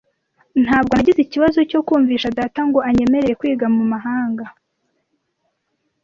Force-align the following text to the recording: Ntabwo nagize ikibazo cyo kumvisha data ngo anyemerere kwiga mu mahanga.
Ntabwo 0.63 0.91
nagize 0.93 1.19
ikibazo 1.23 1.59
cyo 1.71 1.79
kumvisha 1.87 2.33
data 2.39 2.59
ngo 2.67 2.79
anyemerere 2.89 3.33
kwiga 3.39 3.67
mu 3.75 3.83
mahanga. 3.91 4.45